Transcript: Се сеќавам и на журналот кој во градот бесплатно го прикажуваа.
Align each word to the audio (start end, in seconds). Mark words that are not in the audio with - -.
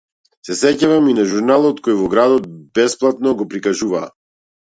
Се 0.47 0.55
сеќавам 0.59 1.09
и 1.09 1.13
на 1.17 1.25
журналот 1.33 1.83
кој 1.87 1.97
во 2.01 2.07
градот 2.15 2.49
бесплатно 2.79 3.35
го 3.43 3.47
прикажуваа. 3.55 4.09